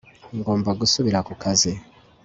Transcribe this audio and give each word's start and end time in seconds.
ngomba 0.37 0.69
gusubira 0.81 1.19
ku 1.27 1.33
kazi 1.41 1.71